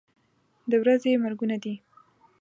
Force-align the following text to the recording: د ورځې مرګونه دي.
د 0.69 0.71
ورځې 0.81 1.11
مرګونه 1.23 1.55
دي. 1.63 1.75